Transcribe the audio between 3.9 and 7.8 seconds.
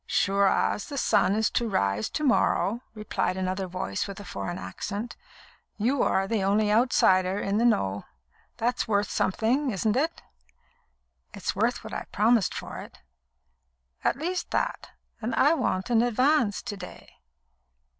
with a foreign accent. "You are the only outsider in the